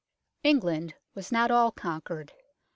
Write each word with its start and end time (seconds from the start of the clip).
England 0.41 0.95
was 1.13 1.31
not 1.31 1.51
all 1.51 1.69
conquered. 1.71 2.33